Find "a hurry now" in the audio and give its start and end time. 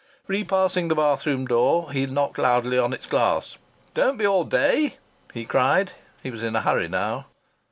6.55-7.27